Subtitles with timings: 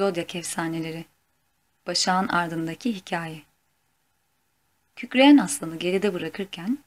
[0.00, 1.04] Zodyak efsaneleri
[1.86, 3.42] Başağın ardındaki hikaye
[4.96, 6.78] Kükreyen aslanı geride bırakırken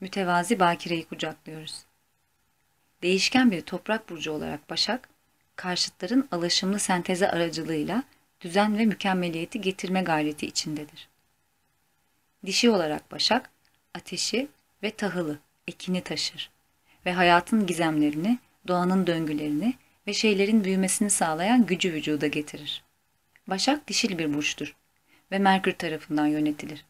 [0.00, 1.84] mütevazi bakireyi kucaklıyoruz.
[3.02, 5.08] Değişken bir toprak burcu olarak Başak,
[5.56, 8.02] karşıtların alaşımlı senteze aracılığıyla
[8.40, 11.08] düzen ve mükemmeliyeti getirme gayreti içindedir.
[12.46, 13.50] Dişi olarak Başak,
[13.94, 14.48] ateşi
[14.82, 16.50] ve tahılı, ekini taşır
[17.06, 19.74] ve hayatın gizemlerini, doğanın döngülerini
[20.08, 22.84] ve şeylerin büyümesini sağlayan gücü vücuda getirir.
[23.46, 24.76] Başak dişil bir burçtur
[25.32, 26.84] ve Merkür tarafından yönetilir.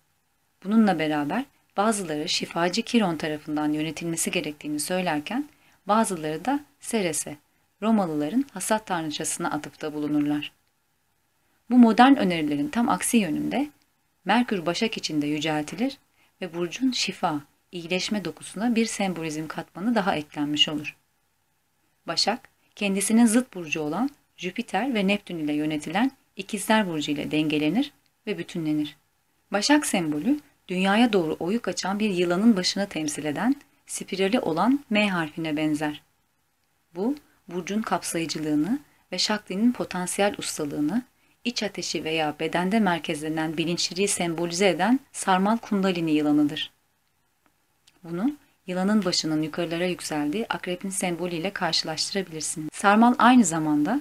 [0.64, 1.44] Bununla beraber
[1.76, 5.48] bazıları şifacı Kiron tarafından yönetilmesi gerektiğini söylerken
[5.86, 7.36] bazıları da Seres'e,
[7.82, 10.52] Romalıların hasat tanrıçasına atıfta bulunurlar.
[11.70, 13.68] Bu modern önerilerin tam aksi yönünde
[14.24, 15.98] Merkür Başak içinde yüceltilir
[16.40, 17.40] ve burcun şifa,
[17.72, 20.96] iyileşme dokusuna bir sembolizm katmanı daha eklenmiş olur.
[22.06, 27.92] Başak, kendisinin zıt burcu olan Jüpiter ve Neptün ile yönetilen İkizler Burcu ile dengelenir
[28.26, 28.96] ve bütünlenir.
[29.52, 33.56] Başak sembolü, dünyaya doğru oyuk açan bir yılanın başını temsil eden,
[33.86, 36.02] spirali olan M harfine benzer.
[36.94, 37.14] Bu,
[37.48, 38.78] burcun kapsayıcılığını
[39.12, 41.02] ve Şakti'nin potansiyel ustalığını,
[41.44, 46.70] iç ateşi veya bedende merkezlenen bilinçliliği sembolize eden sarmal kundalini yılanıdır.
[48.04, 48.36] Bunu
[48.68, 52.68] yılanın başının yukarılara yükseldiği akrebin sembolüyle karşılaştırabilirsiniz.
[52.72, 54.00] Sarmal aynı zamanda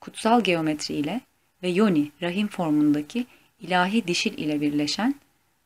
[0.00, 1.20] kutsal geometri ile
[1.62, 3.26] ve yoni rahim formundaki
[3.60, 5.14] ilahi dişil ile birleşen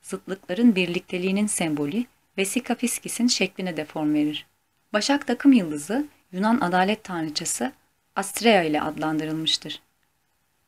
[0.02, 2.04] zıtlıkların birlikteliğinin sembolü
[2.38, 4.46] Vesika Fiskis'in şekline de form verir.
[4.92, 7.72] Başak takım yıldızı Yunan adalet tanrıçası
[8.16, 9.82] Astrea ile adlandırılmıştır.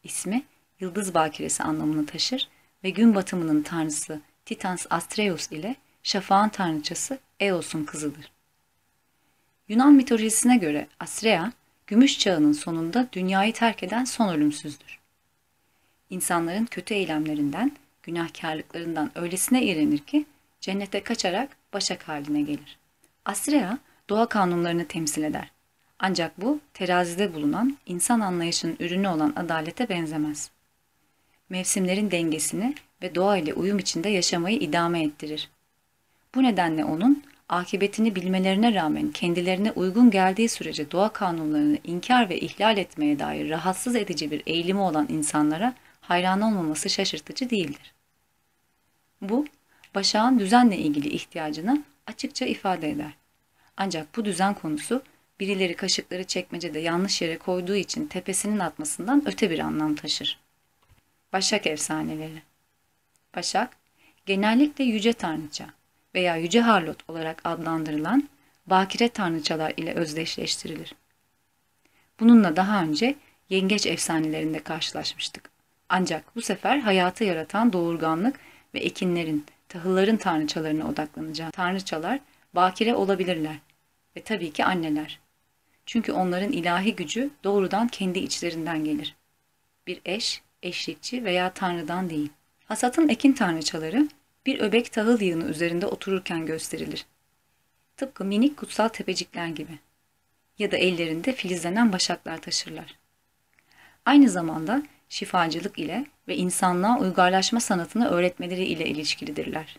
[0.05, 0.43] İsmi
[0.81, 2.49] yıldız bakiresi anlamını taşır
[2.85, 8.31] ve gün batımının tanrısı Titans Astreus ile şafağın tanrıçası Eos'un kızıdır.
[9.69, 11.53] Yunan mitolojisine göre Astrea,
[11.87, 14.99] gümüş çağının sonunda dünyayı terk eden son ölümsüzdür.
[16.11, 17.73] İnsanların kötü eylemlerinden,
[18.03, 20.25] günahkarlıklarından öylesine iğrenir ki
[20.61, 22.79] cennete kaçarak başak haline gelir.
[23.25, 23.79] Astrea,
[24.09, 25.51] doğa kanunlarını temsil eder.
[25.99, 30.51] Ancak bu terazide bulunan insan anlayışının ürünü olan adalete benzemez.
[31.49, 35.51] Mevsimlerin dengesini ve doğa ile uyum içinde yaşamayı idame ettirir.
[36.35, 42.79] Bu nedenle onun akıbetini bilmelerine rağmen kendilerine uygun geldiği sürece doğa kanunlarını inkar ve ihlal
[42.79, 47.95] etmeye dair rahatsız edici bir eğilimi olan insanlara hayran olmaması şaşırtıcı değildir.
[49.21, 49.47] Bu,
[49.95, 53.13] Başak'ın düzenle ilgili ihtiyacını açıkça ifade eder.
[53.77, 55.03] Ancak bu düzen konusu
[55.41, 60.41] birileri kaşıkları çekmecede yanlış yere koyduğu için tepesinin atmasından öte bir anlam taşır.
[61.33, 62.43] Başak efsaneleri
[63.37, 63.77] Başak,
[64.27, 65.78] genellikle yüce tanrıça
[66.19, 68.29] veya yüce harlot olarak adlandırılan
[68.67, 70.95] bakire tanrıçalar ile özdeşleştirilir.
[72.21, 73.15] Bununla daha önce
[73.49, 75.51] yengeç efsanelerinde karşılaşmıştık.
[75.89, 78.41] Ancak bu sefer hayatı yaratan doğurganlık
[78.75, 81.53] ve ekinlerin, tahılların tanrıçalarına odaklanacağız.
[81.53, 82.21] Tanrıçalar
[82.55, 83.57] bakire olabilirler
[84.17, 85.21] ve tabii ki anneler.
[85.87, 89.17] Çünkü onların ilahi gücü doğrudan kendi içlerinden gelir.
[89.87, 92.31] Bir eş, eşlikçi veya tanrıdan değil.
[92.65, 94.09] Hasatın ekin tanrıçaları
[94.47, 97.07] bir öbek tahıl yığını üzerinde otururken gösterilir.
[97.97, 99.79] Tıpkı minik kutsal tepecikler gibi.
[100.59, 102.99] Ya da ellerinde filizlenen başaklar taşırlar.
[104.05, 109.79] Aynı zamanda şifacılık ile ve insanlığa uygarlaşma sanatını öğretmeleri ile ilişkilidirler.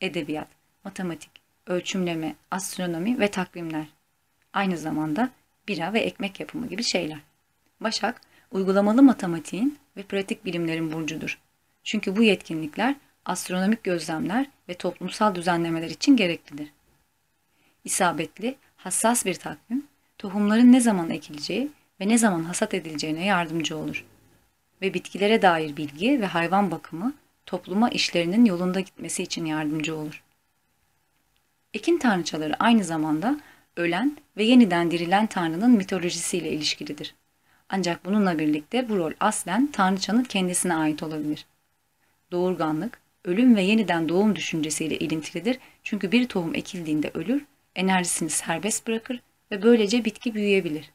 [0.00, 0.48] Edebiyat,
[0.84, 1.30] matematik,
[1.66, 3.86] ölçümleme, astronomi ve takvimler.
[4.52, 5.30] Aynı zamanda
[5.68, 7.18] bira ve ekmek yapımı gibi şeyler.
[7.80, 8.20] Başak,
[8.50, 11.38] uygulamalı matematiğin ve pratik bilimlerin burcudur.
[11.84, 12.94] Çünkü bu yetkinlikler
[13.30, 16.68] astronomik gözlemler ve toplumsal düzenlemeler için gereklidir.
[17.84, 19.86] İsabetli, hassas bir takvim,
[20.18, 21.68] tohumların ne zaman ekileceği
[22.00, 24.04] ve ne zaman hasat edileceğine yardımcı olur.
[24.82, 27.14] Ve bitkilere dair bilgi ve hayvan bakımı
[27.46, 30.22] topluma işlerinin yolunda gitmesi için yardımcı olur.
[31.74, 33.40] Ekin tanrıçaları aynı zamanda
[33.76, 37.14] ölen ve yeniden dirilen tanrının mitolojisiyle ilişkilidir.
[37.68, 41.46] Ancak bununla birlikte bu rol aslen tanrıçanın kendisine ait olabilir.
[42.30, 47.44] Doğurganlık, ölüm ve yeniden doğum düşüncesiyle ilintilidir çünkü bir tohum ekildiğinde ölür,
[47.74, 49.20] enerjisini serbest bırakır
[49.50, 50.90] ve böylece bitki büyüyebilir.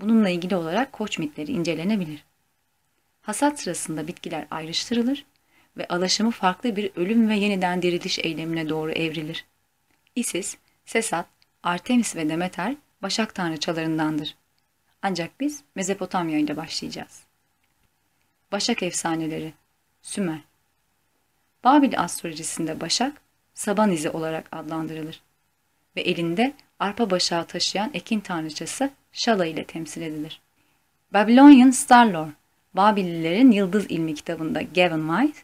[0.00, 2.24] Bununla ilgili olarak koç mitleri incelenebilir.
[3.22, 5.24] Hasat sırasında bitkiler ayrıştırılır
[5.76, 9.44] ve alaşımı farklı bir ölüm ve yeniden diriliş eylemine doğru evrilir.
[10.14, 11.26] Isis, Sesat,
[11.62, 14.36] Artemis ve Demeter Başak tanrıçalarındandır.
[15.02, 17.22] Ancak biz Mezopotamya ile başlayacağız.
[18.52, 19.52] Başak efsaneleri
[20.02, 20.49] Sümer
[21.64, 23.20] Babil astrolojisinde Başak,
[23.54, 25.20] saban izi olarak adlandırılır
[25.96, 30.40] ve elinde arpa başağı taşıyan ekin tanrıçası Şala ile temsil edilir.
[31.12, 32.30] Babylonian Star Lore,
[32.74, 35.40] Babililerin Yıldız İlmi kitabında Gavin White,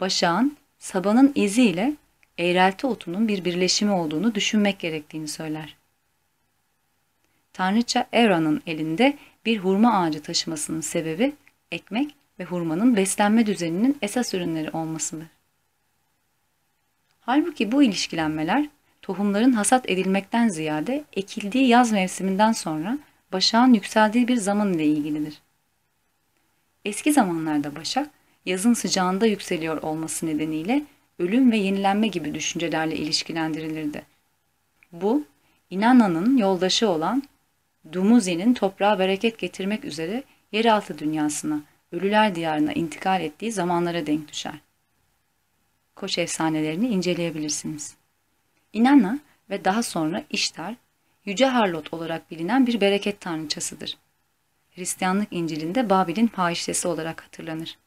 [0.00, 1.92] Başak'ın sabanın iziyle
[2.38, 5.76] eğrelti otunun bir birleşimi olduğunu düşünmek gerektiğini söyler.
[7.52, 11.32] Tanrıça Era'nın elinde bir hurma ağacı taşımasının sebebi
[11.72, 15.33] ekmek ve hurmanın beslenme düzeninin esas ürünleri olmasıdır.
[17.26, 18.68] Halbuki bu ilişkilenmeler
[19.02, 22.98] tohumların hasat edilmekten ziyade ekildiği yaz mevsiminden sonra
[23.32, 25.40] başağın yükseldiği bir zaman ile ilgilidir.
[26.84, 28.10] Eski zamanlarda başak
[28.46, 30.82] yazın sıcağında yükseliyor olması nedeniyle
[31.18, 34.02] ölüm ve yenilenme gibi düşüncelerle ilişkilendirilirdi.
[34.92, 35.24] Bu,
[35.70, 37.22] Inana'nın yoldaşı olan
[37.92, 41.60] Dumuzi'nin toprağa bereket getirmek üzere yeraltı dünyasına,
[41.92, 44.63] ölüler diyarına intikal ettiği zamanlara denk düşer.
[45.96, 47.94] Koç efsanelerini inceleyebilirsiniz.
[48.72, 49.18] Inanna
[49.50, 50.74] ve daha sonra İştar,
[51.24, 53.98] Yüce Harlot olarak bilinen bir bereket tanrıçasıdır.
[54.74, 57.78] Hristiyanlık İncil'inde Babil'in fahişesi olarak hatırlanır.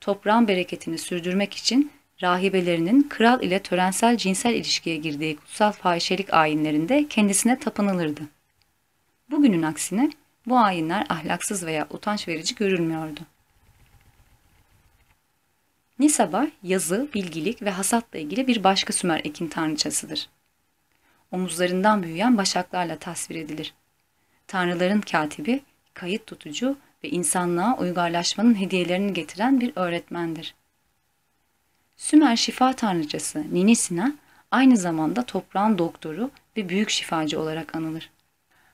[0.00, 1.92] Toprağın bereketini sürdürmek için
[2.22, 8.22] rahibelerinin kral ile törensel cinsel ilişkiye girdiği kutsal fahişelik ayinlerinde kendisine tapınılırdı.
[9.30, 10.10] Bugünün aksine
[10.46, 13.20] bu ayinler ahlaksız veya utanç verici görülmüyordu.
[16.08, 20.28] Nisaba, yazı, bilgilik ve hasatla ilgili bir başka Sümer ekin tanrıçasıdır.
[21.30, 23.74] Omuzlarından büyüyen başaklarla tasvir edilir.
[24.46, 25.60] Tanrıların katibi,
[25.94, 30.54] kayıt tutucu ve insanlığa uygarlaşmanın hediyelerini getiren bir öğretmendir.
[31.96, 34.12] Sümer şifa tanrıçası Ninisina
[34.50, 38.10] aynı zamanda toprağın doktoru ve büyük şifacı olarak anılır.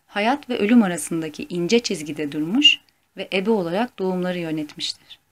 [0.06, 2.80] Hayat ve ölüm arasındaki ince çizgide durmuş
[3.16, 5.23] ve ebe olarak doğumları yönetmiştir.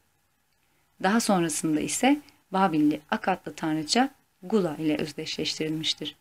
[1.02, 2.20] Daha sonrasında ise
[2.52, 4.10] Babilli Akatlı tanrıça
[4.43, 6.16] Gula ile özdeşleştirilmiştir.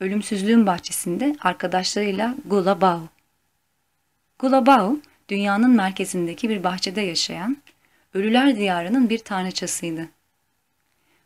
[0.00, 3.08] Ölümsüzlüğün bahçesinde arkadaşlarıyla Gula Bao.
[4.38, 4.96] Gula Bao,
[5.28, 7.56] dünyanın merkezindeki bir bahçede yaşayan,
[8.14, 10.08] ölüler diyarının bir tanrıçasıydı.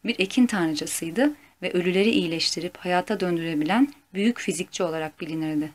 [0.05, 1.33] Bir ekin tanrıçasıydı
[1.63, 5.73] ve ölüleri iyileştirip hayata döndürebilen büyük fizikçi olarak bilinirdi.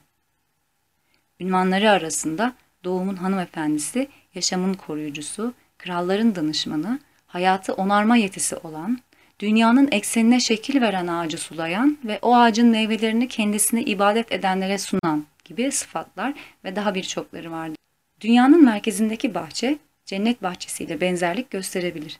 [1.39, 8.99] Ünvanları arasında doğumun hanımefendisi, yaşamın koruyucusu, kralların danışmanı, hayatı onarma yetisi olan,
[9.39, 15.71] dünyanın eksenine şekil veren ağacı sulayan ve o ağacın meyvelerini kendisine ibadet edenlere sunan gibi
[15.71, 16.33] sıfatlar
[16.63, 17.75] ve daha birçokları vardı.
[18.21, 22.19] Dünyanın merkezindeki bahçe, cennet bahçesiyle benzerlik gösterebilir.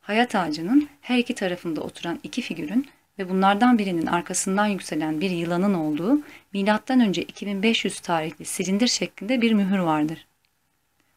[0.00, 2.86] Hayat ağacının her iki tarafında oturan iki figürün
[3.18, 6.20] ve bunlardan birinin arkasından yükselen bir yılanın olduğu
[6.52, 7.10] M.Ö.
[7.10, 10.26] 2500 tarihli silindir şeklinde bir mühür vardır.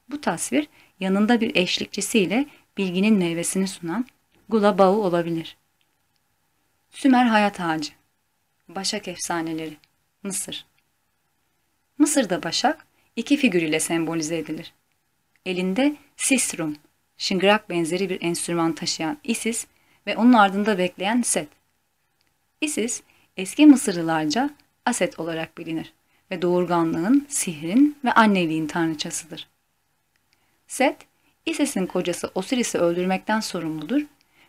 [0.09, 0.67] Bu tasvir
[0.99, 2.45] yanında bir eşlikçisiyle
[2.77, 4.05] bilginin meyvesini sunan
[4.49, 5.57] Gula bağı olabilir.
[6.89, 7.91] Sümer hayat ağacı
[8.67, 9.77] Başak efsaneleri
[10.23, 10.65] Mısır
[11.97, 14.73] Mısır'da başak iki figür ile sembolize edilir.
[15.45, 16.75] Elinde sistrum,
[17.17, 19.67] şıngırak benzeri bir enstrüman taşıyan Isis
[20.07, 21.58] ve onun ardında bekleyen Set.
[22.61, 23.01] Isis,
[23.37, 24.49] eski Mısırlılarca
[24.85, 25.93] Aset olarak bilinir
[26.31, 29.47] ve doğurganlığın, sihrin ve anneliğin tanrıçasıdır.
[30.67, 30.97] Set,
[31.45, 34.01] Isis'in kocası Osiris'i öldürmekten sorumludur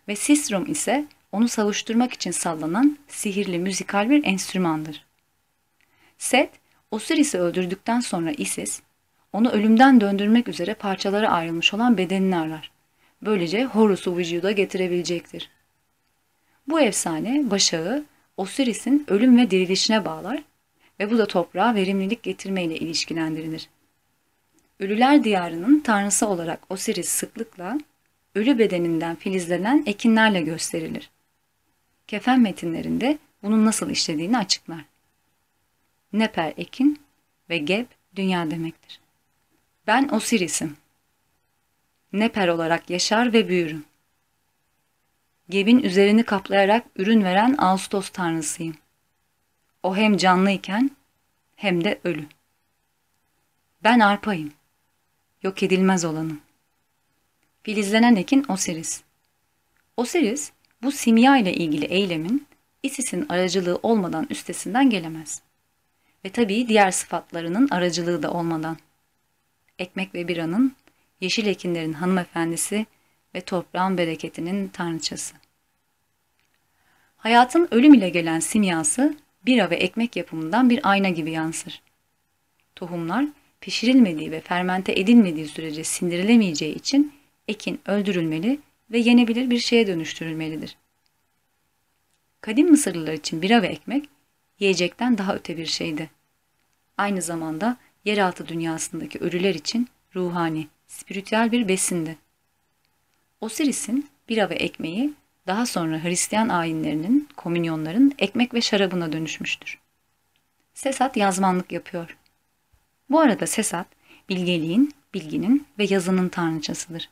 [0.07, 5.05] ve Sistrum ise onu savuşturmak için sallanan sihirli müzikal bir enstrümandır.
[6.17, 6.49] Set,
[6.91, 8.81] Osiris'i öldürdükten sonra Isis,
[9.33, 12.71] onu ölümden döndürmek üzere parçalara ayrılmış olan bedenini arar.
[13.21, 15.49] Böylece Horus'u vücuda getirebilecektir.
[16.71, 18.05] Bu efsane Başak'ı
[18.37, 20.43] Osiris'in ölüm ve dirilişine bağlar
[20.99, 23.69] ve bu da toprağa verimlilik getirmeyle ilişkilendirilir.
[24.79, 27.77] Ölüler diyarının tanrısı olarak Osiris sıklıkla
[28.35, 31.09] ölü bedeninden filizlenen ekinlerle gösterilir.
[32.07, 34.85] Kefen metinlerinde bunun nasıl işlediğini açıklar.
[36.13, 37.01] Neper ekin
[37.49, 37.85] ve Geb
[38.15, 38.99] dünya demektir.
[39.87, 40.77] Ben Osiris'im.
[42.13, 43.90] Neper olarak yaşar ve büyürüm.
[45.51, 48.75] Gebin üzerini kaplayarak ürün veren Ağustos tanrısıyım.
[49.83, 50.91] O hem canlıyken
[51.55, 52.25] hem de ölü.
[53.83, 54.53] Ben arpayım.
[55.43, 56.41] Yok edilmez olanım.
[57.63, 59.01] Filizlenen ekin Osiris.
[59.97, 62.47] Osiris, bu simya ile ilgili eylemin
[62.83, 65.41] Isis'in aracılığı olmadan üstesinden gelemez.
[66.25, 68.77] Ve tabii diğer sıfatlarının aracılığı da olmadan.
[69.79, 70.75] Ekmek ve biranın,
[71.21, 72.85] yeşil ekinlerin hanımefendisi
[73.35, 75.35] ve toprağın bereketinin tanrıçası.
[77.17, 81.81] Hayatın ölüm ile gelen simyası bira ve ekmek yapımından bir ayna gibi yansır.
[82.75, 83.25] Tohumlar
[83.61, 87.13] pişirilmediği ve fermente edilmediği sürece sindirilemeyeceği için
[87.47, 88.59] ekin öldürülmeli
[88.91, 90.77] ve yenebilir bir şeye dönüştürülmelidir.
[92.41, 94.09] Kadim Mısırlılar için bira ve ekmek
[94.59, 96.09] yiyecekten daha öte bir şeydi.
[96.97, 102.17] Aynı zamanda yeraltı dünyasındaki ölüler için ruhani, spiritüel bir besindi.
[103.41, 105.13] Osiris'in bira ve ekmeği
[105.47, 109.79] daha sonra Hristiyan ayinlerinin, komünyonların ekmek ve şarabına dönüşmüştür.
[110.73, 112.17] Sesat yazmanlık yapıyor.
[113.09, 113.87] Bu arada Sesat,
[114.29, 117.09] bilgeliğin, bilginin ve yazının tanrıçasıdır.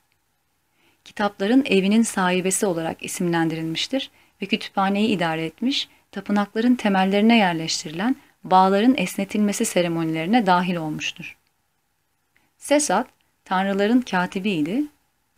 [1.05, 10.45] Kitapların evinin sahibesi olarak isimlendirilmiştir ve kütüphaneyi idare etmiş, tapınakların temellerine yerleştirilen bağların esnetilmesi seremonilerine
[10.45, 11.38] dahil olmuştur.
[12.57, 13.07] Sesat,
[13.45, 14.83] tanrıların katibiydi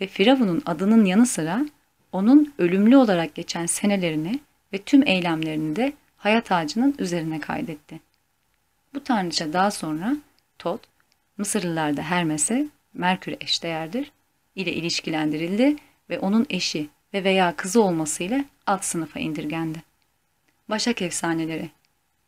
[0.01, 1.65] ve Firavun'un adının yanı sıra
[2.11, 4.39] onun ölümlü olarak geçen senelerini
[4.73, 7.99] ve tüm eylemlerini de hayat ağacının üzerine kaydetti.
[8.93, 10.15] Bu tanrıça daha sonra
[10.59, 10.81] Tot,
[11.37, 14.11] Mısırlılarda Hermes'e, Merkür eşdeğerdir,
[14.55, 15.75] ile ilişkilendirildi
[16.09, 19.83] ve onun eşi ve veya kızı olmasıyla alt sınıfa indirgendi.
[20.69, 21.69] Başak efsaneleri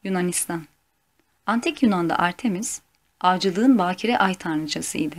[0.04, 0.64] Yunanistan
[1.46, 2.82] Antik Yunan'da Artemis,
[3.22, 5.16] avcılığın bakire ay tanrıçasıydı.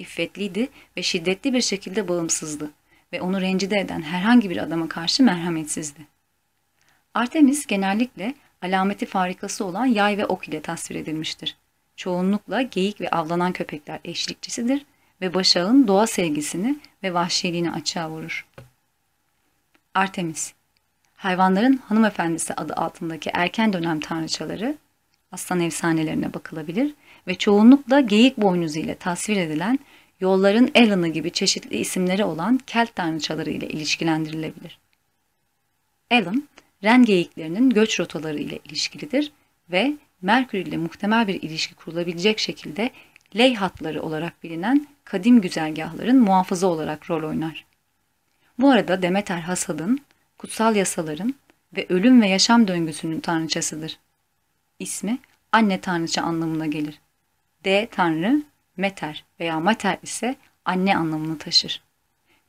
[0.00, 2.70] İffetliydi ve şiddetli bir şekilde bağımsızdı
[3.12, 6.06] ve onu rencide eden herhangi bir adama karşı merhametsizdi.
[7.14, 11.56] Artemis genellikle alameti farikası olan yay ve ok ile tasvir edilmiştir.
[11.96, 14.86] Çoğunlukla geyik ve avlanan köpekler eşlikçisidir
[15.20, 18.46] ve başağın doğa sevgisini ve vahşiliğini açığa vurur.
[19.94, 20.52] Artemis
[21.20, 24.76] Hayvanların hanımefendisi adı altındaki erken dönem tanrıçaları
[25.32, 26.94] aslan efsanelerine bakılabilir
[27.26, 29.78] ve çoğunlukla geyik boynuzu ile tasvir edilen
[30.20, 34.78] yolların Ellen'ı gibi çeşitli isimleri olan Kelt tanrıçaları ile ilişkilendirilebilir.
[36.10, 36.48] Ellen,
[36.84, 39.32] ren geyiklerinin göç rotaları ile ilişkilidir
[39.70, 42.90] ve Merkür ile muhtemel bir ilişki kurulabilecek şekilde
[43.36, 47.64] ley hatları olarak bilinen kadim güzergahların muhafızı olarak rol oynar.
[48.58, 50.00] Bu arada Demeter hasadın,
[50.38, 51.34] kutsal yasaların
[51.76, 53.98] ve ölüm ve yaşam döngüsünün tanrıçasıdır.
[54.78, 55.18] İsmi
[55.52, 57.00] anne tanrıça anlamına gelir.
[57.64, 58.42] D tanrı,
[58.76, 61.82] Meter veya Mater ise anne anlamını taşır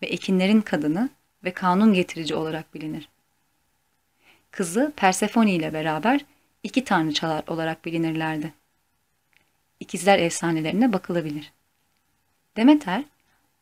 [0.01, 1.10] ve ekinlerin kadını
[1.44, 3.10] ve kanun getirici olarak bilinir.
[4.51, 6.25] Kızı Persefone ile beraber
[6.63, 8.53] iki tanrıçalar olarak bilinirlerdi.
[9.80, 11.51] İkizler efsanelerine bakılabilir.
[12.58, 13.03] Demeter,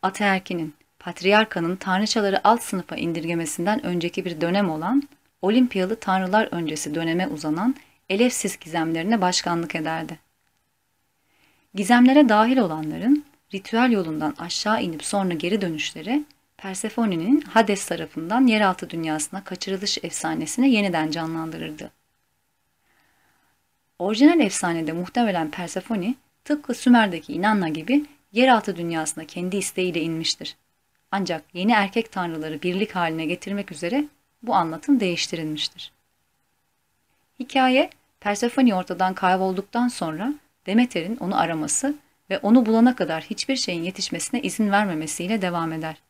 [0.01, 5.03] ataerkinin, patriarkanın tanrıçaları alt sınıfa indirgemesinden önceki bir dönem olan
[5.41, 7.75] Olimpiyalı tanrılar öncesi döneme uzanan
[8.09, 10.19] Elefsiz gizemlerine başkanlık ederdi.
[11.73, 16.23] Gizemlere dahil olanların ritüel yolundan aşağı inip sonra geri dönüşleri
[16.57, 21.91] Persephone'nin Hades tarafından yeraltı dünyasına kaçırılış efsanesini yeniden canlandırırdı.
[23.99, 30.55] Orijinal efsanede muhtemelen Persephone tıpkı Sümer'deki Inanna gibi yeraltı dünyasına kendi isteğiyle inmiştir.
[31.11, 34.05] Ancak yeni erkek tanrıları birlik haline getirmek üzere
[34.43, 35.91] bu anlatım değiştirilmiştir.
[37.39, 40.33] Hikaye, Persephone ortadan kaybolduktan sonra
[40.65, 41.95] Demeter'in onu araması
[42.29, 46.01] ve onu bulana kadar hiçbir şeyin yetişmesine izin vermemesiyle devam eder.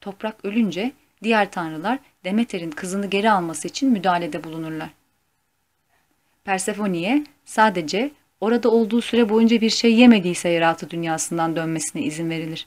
[0.00, 4.90] Toprak ölünce diğer tanrılar Demeter'in kızını geri alması için müdahalede bulunurlar.
[6.44, 8.10] Persephone'ye sadece
[8.40, 12.66] orada olduğu süre boyunca bir şey yemediyse yeraltı dünyasından dönmesine izin verilir.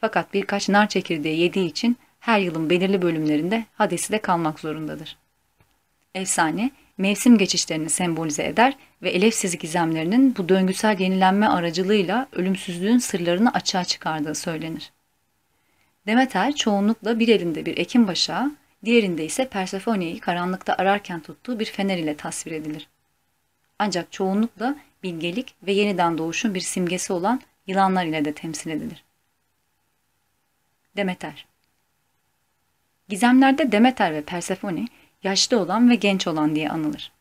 [0.00, 5.16] Fakat birkaç nar çekirdeği yediği için her yılın belirli bölümlerinde Hades'de kalmak zorundadır.
[6.14, 13.84] Efsane, mevsim geçişlerini sembolize eder ve elefsiz gizemlerinin bu döngüsel yenilenme aracılığıyla ölümsüzlüğün sırlarını açığa
[13.84, 14.92] çıkardığı söylenir.
[16.06, 21.98] Demeter çoğunlukla bir elinde bir ekin başağı, diğerinde ise Persephone'yi karanlıkta ararken tuttuğu bir fener
[21.98, 22.88] ile tasvir edilir.
[23.78, 29.04] Ancak çoğunlukla bilgelik ve yeniden doğuşun bir simgesi olan yılanlar ile de temsil edilir.
[30.96, 31.46] Demeter
[33.08, 34.86] Gizemlerde Demeter ve Persefone
[35.22, 37.12] yaşlı olan ve genç olan diye anılır.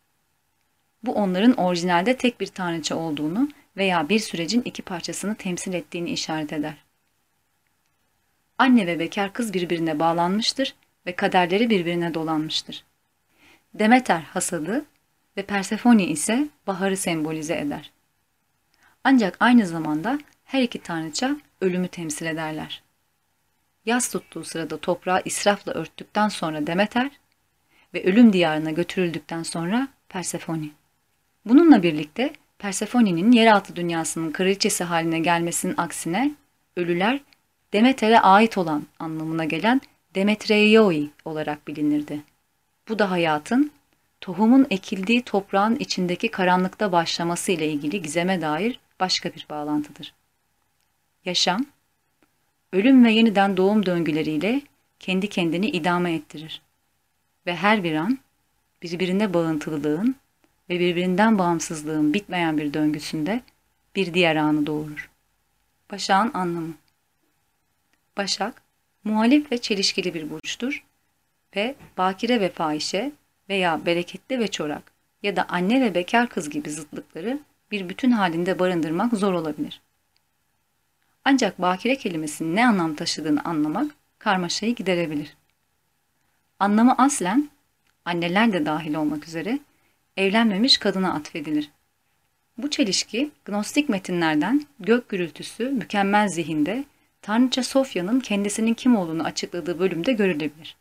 [1.03, 6.53] Bu onların orijinalde tek bir tanrıça olduğunu veya bir sürecin iki parçasını temsil ettiğini işaret
[6.53, 6.77] eder.
[8.57, 10.75] Anne ve bekar kız birbirine bağlanmıştır
[11.05, 12.83] ve kaderleri birbirine dolanmıştır.
[13.73, 14.85] Demeter hasadı
[15.37, 17.91] ve Persefone ise baharı sembolize eder.
[19.03, 22.83] Ancak aynı zamanda her iki tanrıça ölümü temsil ederler.
[23.85, 27.11] Yaz tuttuğu sırada toprağı israfla örttükten sonra Demeter
[27.97, 30.69] ve ölüm diyarına götürüldükten sonra Persefone.
[31.45, 36.31] Bununla birlikte Persephone'nin yeraltı dünyasının kraliçesi haline gelmesinin aksine
[36.75, 37.19] ölüler
[37.73, 39.81] Demeter'e ait olan anlamına gelen
[40.15, 42.21] Demetreioi olarak bilinirdi.
[42.89, 43.71] Bu da hayatın,
[44.21, 50.13] tohumun ekildiği toprağın içindeki karanlıkta başlaması ile ilgili gizeme dair başka bir bağlantıdır.
[51.25, 51.65] Yaşam,
[52.73, 54.61] ölüm ve yeniden doğum döngüleriyle
[54.99, 56.61] kendi kendini idame ettirir.
[57.47, 58.19] Ve her bir an
[58.81, 60.15] birbirine bağıntılılığın,
[60.69, 63.41] ve birbirinden bağımsızlığın bitmeyen bir döngüsünde
[63.95, 65.09] bir diğer anı doğurur.
[65.91, 66.73] Başak'ın anlamı
[68.17, 68.61] Başak,
[69.03, 70.83] muhalif ve çelişkili bir burçtur
[71.55, 73.11] ve bakire ve fahişe
[73.49, 74.91] veya bereketli ve çorak
[75.23, 77.39] ya da anne ve bekar kız gibi zıtlıkları
[77.71, 79.81] bir bütün halinde barındırmak zor olabilir.
[81.25, 85.37] Ancak bakire kelimesinin ne anlam taşıdığını anlamak karmaşayı giderebilir.
[86.59, 87.49] Anlamı aslen,
[88.05, 89.59] anneler de dahil olmak üzere,
[90.17, 91.71] evlenmemiş kadına atfedilir.
[92.57, 96.83] Bu çelişki, gnostik metinlerden gök gürültüsü mükemmel zihinde
[97.21, 100.77] Tanrıça Sofya'nın kendisinin kim olduğunu açıkladığı bölümde görülebilir.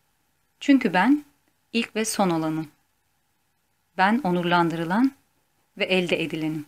[0.61, 1.25] Çünkü ben
[1.73, 2.68] ilk ve son olanım.
[3.97, 5.12] Ben onurlandırılan
[5.78, 6.66] ve elde edilenim.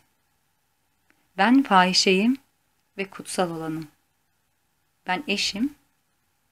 [1.36, 2.36] Ben fahişeyim
[2.98, 3.88] ve kutsal olanım.
[5.06, 5.74] Ben eşim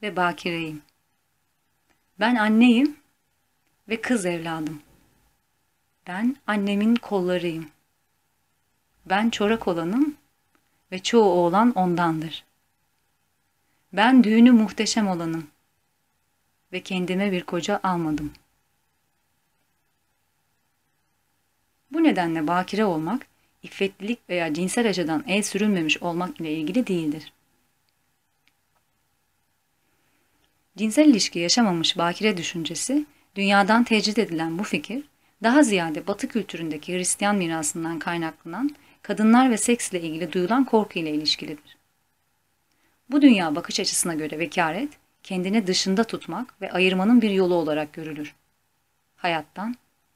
[0.02, 0.82] ve bakireyim.
[2.20, 2.96] Ben anneyim
[3.88, 4.82] ve kız evladım.
[6.06, 7.70] Ben annemin kollarıyım.
[9.06, 10.16] Ben çorak olanım
[10.92, 12.44] ve çoğu oğlan ondandır.
[13.92, 15.46] Ben düğünü muhteşem olanım
[16.72, 18.32] ve kendime bir koca almadım.
[21.92, 23.26] Bu nedenle bakire olmak,
[23.62, 27.32] iffetlilik veya cinsel açıdan el sürülmemiş olmak ile ilgili değildir.
[30.76, 35.04] Cinsel ilişki yaşamamış bakire düşüncesi, dünyadan tecrit edilen bu fikir,
[35.42, 38.70] daha ziyade Batı kültüründeki Hristiyan mirasından kaynaklanan
[39.02, 41.76] kadınlar ve seksle ilgili duyulan korku ile ilişkilidir.
[43.10, 44.90] Bu dünya bakış açısına göre vekaret,
[45.22, 48.34] kendini dışında tutmak ve ayırmanın bir yolu olarak görülür.
[49.16, 49.74] Hayattan,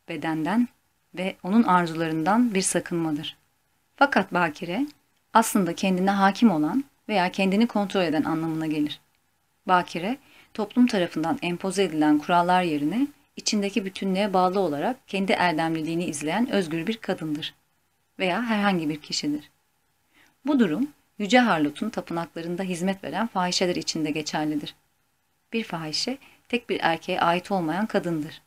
[0.09, 0.69] bedenden
[1.15, 3.37] ve onun arzularından bir sakınmadır.
[3.97, 4.87] Fakat bakire,
[5.33, 9.01] aslında kendine hakim olan veya kendini kontrol eden anlamına gelir.
[9.67, 10.19] Bakire,
[10.55, 16.97] toplum tarafından empoze edilen kurallar yerine içindeki bütünlüğe bağlı olarak kendi erdemliliğini izleyen özgür bir
[16.97, 17.55] kadındır
[18.19, 19.51] veya herhangi bir kişidir.
[20.47, 24.75] Bu durum Yüce Harlot'un tapınaklarında hizmet veren fahişeler için de geçerlidir.
[25.53, 28.43] Bir fahişe tek bir erkeğe ait olmayan kadındır.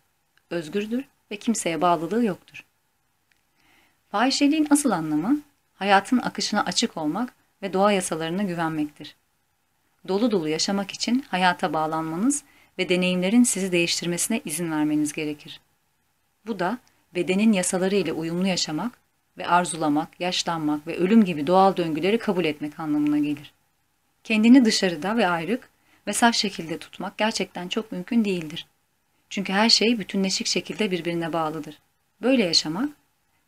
[0.49, 2.65] Özgürdür ve kimseye bağlılığı yoktur.
[4.11, 5.41] Fahişeliğin asıl anlamı
[5.73, 9.15] hayatın akışına açık olmak ve doğa yasalarına güvenmektir.
[10.07, 12.43] Dolu dolu yaşamak için hayata bağlanmanız
[12.77, 15.61] ve deneyimlerin sizi değiştirmesine izin vermeniz gerekir.
[16.47, 16.77] Bu da
[17.15, 18.97] bedenin yasaları ile uyumlu yaşamak
[19.37, 23.53] ve arzulamak, yaşlanmak ve ölüm gibi doğal döngüleri kabul etmek anlamına gelir.
[24.23, 25.69] Kendini dışarıda ve ayrık
[26.07, 28.67] ve saf şekilde tutmak gerçekten çok mümkün değildir.
[29.29, 31.79] Çünkü her şey bütünleşik şekilde birbirine bağlıdır.
[32.21, 32.89] Böyle yaşamak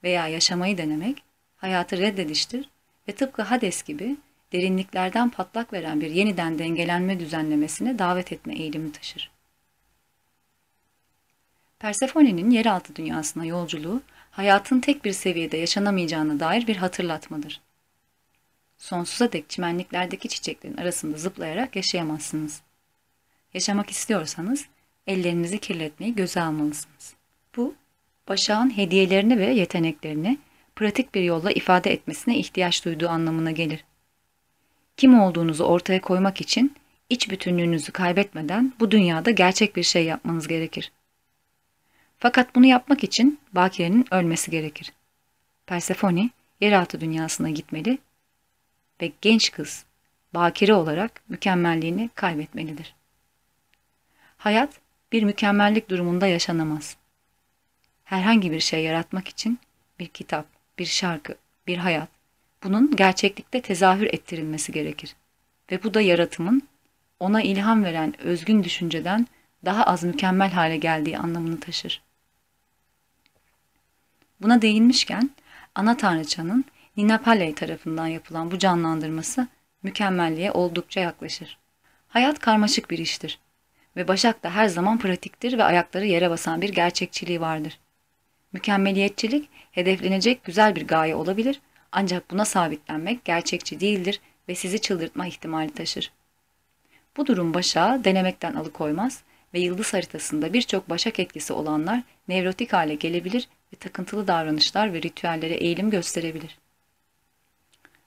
[0.04, 1.24] veya yaşamayı denemek
[1.58, 2.70] hayatı reddediştir
[3.08, 4.18] ve tıpkı Hades gibi
[4.54, 9.32] derinliklerden patlak veren bir yeniden dengelenme düzenlemesine davet etme eğilimi taşır.
[11.80, 17.62] Persephone'nin yeraltı dünyasına yolculuğu hayatın tek bir seviyede yaşanamayacağına dair bir hatırlatmadır.
[18.78, 22.62] Sonsuza dek çimenliklerdeki çiçeklerin arasında zıplayarak yaşayamazsınız.
[23.54, 24.66] Yaşamak istiyorsanız
[25.08, 27.14] ellerinizi kirletmeyi göze almalısınız.
[27.56, 27.76] Bu,
[28.28, 30.38] Başak'ın hediyelerini ve yeteneklerini
[30.76, 33.86] pratik bir yolla ifade etmesine ihtiyaç duyduğu anlamına gelir.
[34.98, 36.76] Kim olduğunuzu ortaya koymak için
[37.10, 40.92] iç bütünlüğünüzü kaybetmeden bu dünyada gerçek bir şey yapmanız gerekir.
[42.18, 44.94] Fakat bunu yapmak için Bakire'nin ölmesi gerekir.
[45.66, 46.30] Persefone
[46.62, 47.98] yeraltı dünyasına gitmeli
[49.02, 49.86] ve genç kız
[50.34, 52.96] Bakire olarak mükemmelliğini kaybetmelidir.
[54.38, 54.80] Hayat
[55.12, 56.98] bir mükemmellik durumunda yaşanamaz.
[58.04, 59.60] Herhangi bir şey yaratmak için
[60.00, 60.46] bir kitap,
[60.80, 61.36] bir şarkı,
[61.68, 62.10] bir hayat,
[62.66, 65.16] bunun gerçeklikte tezahür ettirilmesi gerekir.
[65.72, 66.62] Ve bu da yaratımın
[67.20, 69.28] ona ilham veren özgün düşünceden
[69.66, 72.02] daha az mükemmel hale geldiği anlamını taşır.
[74.42, 75.30] Buna değinmişken
[75.76, 76.66] ana tanrıçanın
[76.98, 79.48] Nina Palley tarafından yapılan bu canlandırması
[79.84, 81.58] mükemmelliğe oldukça yaklaşır.
[82.08, 83.40] Hayat karmaşık bir iştir
[83.96, 87.80] ve Başak da her zaman pratiktir ve ayakları yere basan bir gerçekçiliği vardır.
[88.54, 91.62] Mükemmeliyetçilik hedeflenecek güzel bir gaye olabilir
[91.96, 96.12] ancak buna sabitlenmek gerçekçi değildir ve sizi çıldırtma ihtimali taşır.
[97.18, 103.48] Bu durum Başak'ı denemekten alıkoymaz ve yıldız haritasında birçok başak etkisi olanlar nevrotik hale gelebilir
[103.74, 106.58] ve takıntılı davranışlar ve ritüellere eğilim gösterebilir.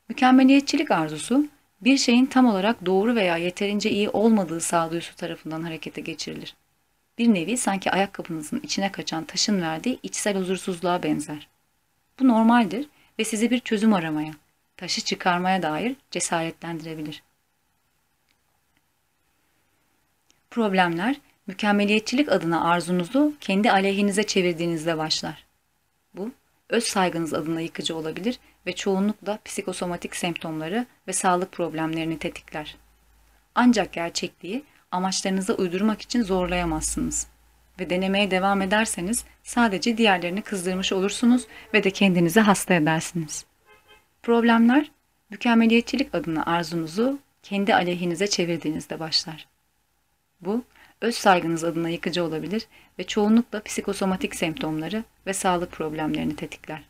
[0.09, 1.47] Mükemmeliyetçilik arzusu,
[1.81, 6.57] bir şeyin tam olarak doğru veya yeterince iyi olmadığı sağduyusu tarafından harekete geçirilir.
[7.19, 11.49] Bir nevi sanki ayakkabınızın içine kaçan taşın verdiği içsel huzursuzluğa benzer.
[12.21, 14.33] Bu normaldir ve sizi bir çözüm aramaya,
[14.77, 17.23] taşı çıkarmaya dair cesaretlendirebilir.
[20.51, 25.45] Problemler, mükemmeliyetçilik adına arzunuzu kendi aleyhinize çevirdiğinizde başlar.
[26.15, 26.31] Bu,
[26.69, 32.77] öz saygınız adına yıkıcı olabilir ve çoğunlukla psikosomatik semptomları ve sağlık problemlerini tetikler.
[33.55, 37.27] Ancak gerçekliği amaçlarınıza uydurmak için zorlayamazsınız.
[37.81, 43.45] Ve denemeye devam ederseniz sadece diğerlerini kızdırmış olursunuz ve de kendinizi hasta edersiniz.
[44.23, 44.91] Problemler,
[45.31, 49.47] mükemmeliyetçilik adına arzunuzu kendi aleyhinize çevirdiğinizde başlar.
[50.41, 50.65] Bu,
[51.01, 52.67] öz saygınız adına yıkıcı olabilir
[52.99, 56.83] ve çoğunlukla psikosomatik semptomları ve sağlık problemlerini tetikler.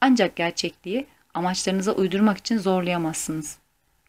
[0.00, 3.58] Ancak gerçekliği amaçlarınıza uydurmak için zorlayamazsınız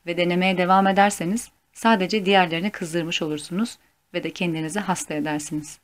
[0.06, 3.78] ve denemeye devam ederseniz sadece diğerlerini kızdırmış olursunuz
[4.14, 5.80] ve de kendinizi hasta edersiniz.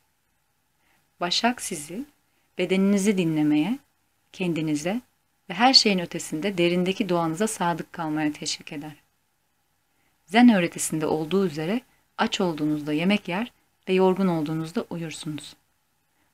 [1.20, 2.06] Başak sizi
[2.58, 3.80] bedeninizi dinlemeye,
[4.32, 5.02] kendinize
[5.50, 8.96] ve her şeyin ötesinde derindeki doğanıza sadık kalmaya teşvik eder.
[10.26, 11.82] Zen öğretisinde olduğu üzere
[12.18, 13.52] aç olduğunuzda yemek yer
[13.90, 15.56] ve yorgun olduğunuzda uyursunuz.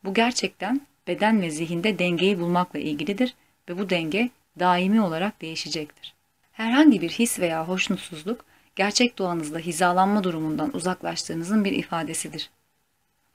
[0.03, 3.35] Bu gerçekten beden ve zihinde dengeyi bulmakla ilgilidir
[3.69, 6.13] ve bu denge daimi olarak değişecektir.
[6.51, 12.49] Herhangi bir his veya hoşnutsuzluk gerçek doğanızda hizalanma durumundan uzaklaştığınızın bir ifadesidir.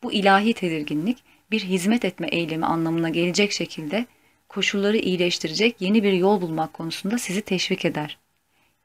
[0.02, 1.18] Bu ilahi tedirginlik
[1.50, 4.06] bir hizmet etme eylemi anlamına gelecek şekilde
[4.48, 8.18] koşulları iyileştirecek yeni bir yol bulmak konusunda sizi teşvik eder.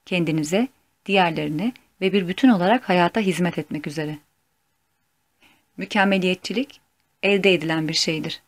[0.06, 0.68] Kendinize,
[1.06, 4.18] diğerlerine ve bir bütün olarak hayata hizmet etmek üzere.
[5.78, 6.82] Mükemmeliyetçilik
[7.24, 8.42] elde edilen bir şeydir.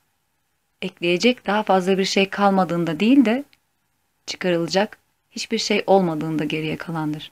[0.81, 3.43] Ekleyecek daha fazla bir şey kalmadığında değil de
[4.25, 4.97] çıkarılacak
[5.31, 7.31] hiçbir şey olmadığında geriye kalandır.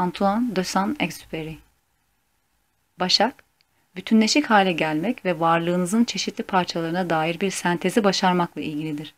[0.00, 1.54] Antoine de Saint-Exupéry
[3.00, 3.44] Başak,
[3.96, 9.14] bütünleşik hale gelmek ve varlığınızın çeşitli parçalarına dair bir sentezi başarmakla ilgilidir.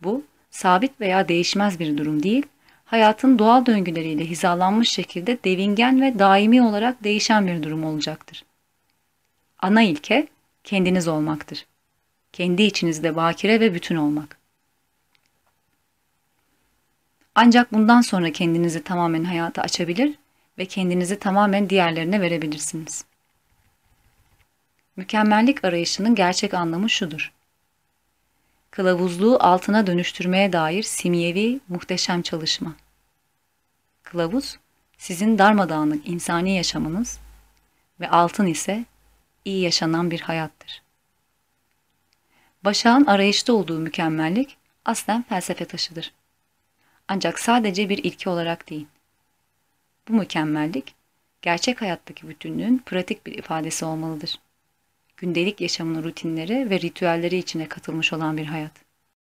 [0.00, 2.46] Bu, sabit veya değişmez bir durum değil,
[2.84, 8.44] hayatın doğal döngüleriyle hizalanmış şekilde devingen ve daimi olarak değişen bir durum olacaktır.
[9.58, 10.26] Ana ilke
[10.64, 11.66] kendiniz olmaktır.
[12.32, 14.43] Kendi içinizde bakire ve bütün olmak.
[17.34, 20.14] Ancak bundan sonra kendinizi tamamen hayata açabilir
[20.58, 23.04] ve kendinizi tamamen diğerlerine verebilirsiniz.
[24.96, 27.32] Mükemmellik arayışının gerçek anlamı şudur.
[28.70, 32.74] Kılavuzluğu altına dönüştürmeye dair simyevi, muhteşem çalışma.
[34.02, 34.58] Kılavuz,
[34.98, 37.18] sizin darmadağınık insani yaşamınız
[38.00, 38.84] ve altın ise
[39.44, 40.82] iyi yaşanan bir hayattır.
[42.64, 46.12] Başak'ın arayışta olduğu mükemmellik aslen felsefe taşıdır.
[47.08, 48.86] Ancak sadece bir ilke olarak değil.
[50.08, 50.94] Bu mükemmellik,
[51.42, 54.40] gerçek hayattaki bütünlüğün pratik bir ifadesi olmalıdır.
[55.16, 58.83] Gündelik yaşamın rutinleri ve ritüelleri içine katılmış olan bir hayat.